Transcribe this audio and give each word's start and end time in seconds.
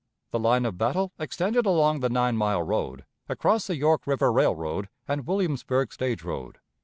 The 0.31 0.39
line 0.39 0.65
of 0.65 0.79
battle 0.79 1.11
extended 1.19 1.67
along 1.67 1.99
the 1.99 2.09
Nine 2.09 2.35
mile 2.35 2.63
road, 2.63 3.05
across 3.29 3.67
the 3.67 3.75
York 3.75 4.07
River 4.07 4.31
Railroad 4.33 4.89
and 5.07 5.27
Williamsburg 5.27 5.93
stage 5.93 6.23
road. 6.23 6.57